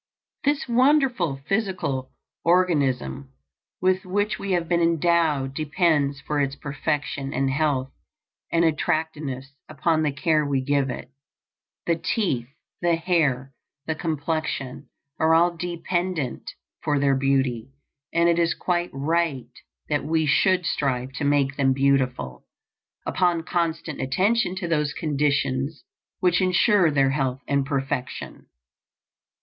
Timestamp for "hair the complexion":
12.95-14.89